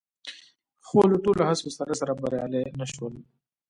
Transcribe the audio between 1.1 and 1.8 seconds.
له ټولو هڅو